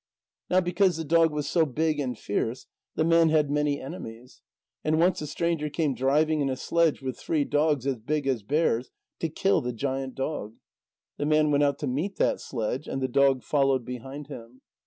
[0.49, 2.65] Now because the dog was so big and fierce,
[2.95, 4.41] the man had many enemies.
[4.83, 8.41] And once a stranger came driving in a sledge with three dogs as big as
[8.41, 10.55] bears, to kill the giant dog.
[11.17, 14.61] The man went out to meet that sledge, and the dog followed behind him.